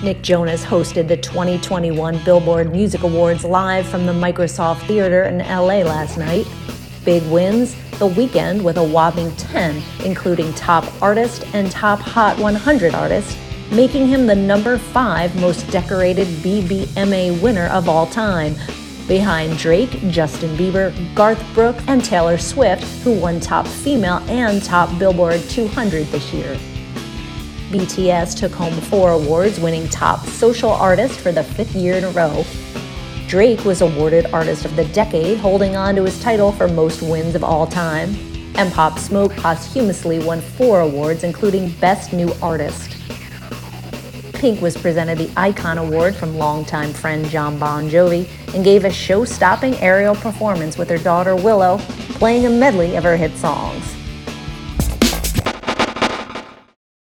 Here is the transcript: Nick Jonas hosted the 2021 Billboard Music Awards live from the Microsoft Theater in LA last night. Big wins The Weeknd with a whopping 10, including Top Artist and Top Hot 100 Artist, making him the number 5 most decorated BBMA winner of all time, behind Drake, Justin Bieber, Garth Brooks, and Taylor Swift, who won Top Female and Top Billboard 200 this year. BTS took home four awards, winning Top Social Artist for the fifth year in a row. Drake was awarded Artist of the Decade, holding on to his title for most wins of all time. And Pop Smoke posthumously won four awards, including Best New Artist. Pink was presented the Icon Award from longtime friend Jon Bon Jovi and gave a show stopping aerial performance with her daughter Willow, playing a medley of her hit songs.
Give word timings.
Nick 0.00 0.22
Jonas 0.22 0.64
hosted 0.64 1.08
the 1.08 1.16
2021 1.16 2.22
Billboard 2.24 2.70
Music 2.70 3.02
Awards 3.02 3.44
live 3.44 3.84
from 3.84 4.06
the 4.06 4.12
Microsoft 4.12 4.86
Theater 4.86 5.24
in 5.24 5.38
LA 5.38 5.82
last 5.82 6.16
night. 6.16 6.46
Big 7.04 7.24
wins 7.24 7.74
The 7.98 8.08
Weeknd 8.08 8.62
with 8.62 8.76
a 8.76 8.84
whopping 8.84 9.34
10, 9.34 9.82
including 10.04 10.54
Top 10.54 10.84
Artist 11.02 11.44
and 11.52 11.68
Top 11.72 11.98
Hot 11.98 12.38
100 12.38 12.94
Artist, 12.94 13.36
making 13.72 14.06
him 14.06 14.28
the 14.28 14.36
number 14.36 14.78
5 14.78 15.40
most 15.40 15.68
decorated 15.72 16.28
BBMA 16.28 17.42
winner 17.42 17.66
of 17.66 17.88
all 17.88 18.06
time, 18.06 18.54
behind 19.08 19.58
Drake, 19.58 19.90
Justin 20.10 20.56
Bieber, 20.56 20.94
Garth 21.16 21.42
Brooks, 21.54 21.82
and 21.88 22.04
Taylor 22.04 22.38
Swift, 22.38 22.84
who 23.02 23.18
won 23.18 23.40
Top 23.40 23.66
Female 23.66 24.18
and 24.28 24.62
Top 24.62 24.96
Billboard 24.96 25.40
200 25.48 26.06
this 26.06 26.32
year. 26.32 26.56
BTS 27.68 28.38
took 28.38 28.52
home 28.52 28.72
four 28.72 29.10
awards, 29.10 29.60
winning 29.60 29.88
Top 29.88 30.24
Social 30.24 30.70
Artist 30.70 31.20
for 31.20 31.32
the 31.32 31.44
fifth 31.44 31.74
year 31.74 31.96
in 31.96 32.04
a 32.04 32.10
row. 32.10 32.44
Drake 33.26 33.62
was 33.66 33.82
awarded 33.82 34.24
Artist 34.32 34.64
of 34.64 34.74
the 34.74 34.86
Decade, 34.86 35.36
holding 35.36 35.76
on 35.76 35.94
to 35.96 36.04
his 36.04 36.18
title 36.22 36.50
for 36.50 36.66
most 36.66 37.02
wins 37.02 37.34
of 37.34 37.44
all 37.44 37.66
time. 37.66 38.16
And 38.54 38.72
Pop 38.72 38.98
Smoke 38.98 39.36
posthumously 39.36 40.18
won 40.18 40.40
four 40.40 40.80
awards, 40.80 41.24
including 41.24 41.70
Best 41.72 42.14
New 42.14 42.32
Artist. 42.40 42.96
Pink 44.32 44.62
was 44.62 44.74
presented 44.74 45.18
the 45.18 45.30
Icon 45.36 45.76
Award 45.76 46.16
from 46.16 46.38
longtime 46.38 46.94
friend 46.94 47.28
Jon 47.28 47.58
Bon 47.58 47.90
Jovi 47.90 48.26
and 48.54 48.64
gave 48.64 48.86
a 48.86 48.90
show 48.90 49.26
stopping 49.26 49.74
aerial 49.74 50.14
performance 50.14 50.78
with 50.78 50.88
her 50.88 50.96
daughter 50.96 51.36
Willow, 51.36 51.76
playing 52.16 52.46
a 52.46 52.50
medley 52.50 52.96
of 52.96 53.04
her 53.04 53.16
hit 53.16 53.36
songs. 53.36 53.97